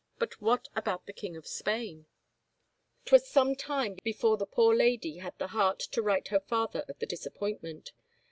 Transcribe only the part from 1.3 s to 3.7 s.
of Spain?"" 'Twas some